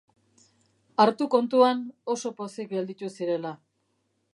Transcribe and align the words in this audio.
Hartu 1.03 1.27
kontuan 1.37 1.85
oso 2.15 2.35
pozik 2.41 2.77
gelditu 2.77 3.15
zirela. 3.19 3.55